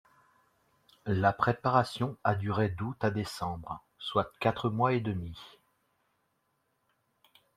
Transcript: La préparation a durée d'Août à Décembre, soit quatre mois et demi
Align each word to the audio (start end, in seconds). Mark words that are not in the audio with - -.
La 1.05 1.31
préparation 1.31 2.17
a 2.23 2.33
durée 2.33 2.69
d'Août 2.69 2.97
à 3.03 3.11
Décembre, 3.11 3.83
soit 3.99 4.33
quatre 4.39 4.71
mois 4.71 4.93
et 4.93 4.99
demi 4.99 5.37